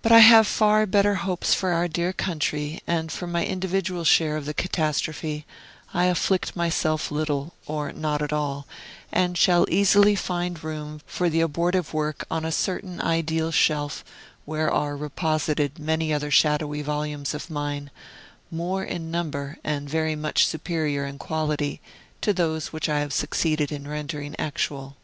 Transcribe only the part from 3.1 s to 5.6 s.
for my individual share of the catastrophe,